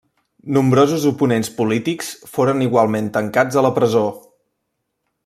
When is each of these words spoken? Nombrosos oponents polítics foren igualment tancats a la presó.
Nombrosos 0.55 1.03
oponents 1.09 1.51
polítics 1.59 2.09
foren 2.37 2.65
igualment 2.69 3.13
tancats 3.19 3.61
a 3.61 3.65
la 3.67 3.73
presó. 3.77 4.05